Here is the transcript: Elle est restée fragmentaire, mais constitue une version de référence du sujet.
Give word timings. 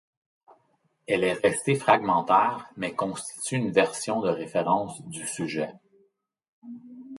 Elle 1.07 1.23
est 1.23 1.33
restée 1.33 1.75
fragmentaire, 1.75 2.67
mais 2.75 2.95
constitue 2.95 3.57
une 3.57 3.69
version 3.71 4.19
de 4.19 4.29
référence 4.29 4.99
du 5.05 5.27
sujet. 5.27 5.75